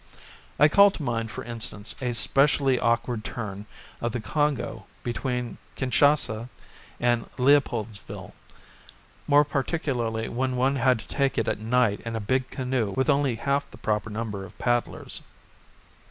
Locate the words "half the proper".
13.35-14.09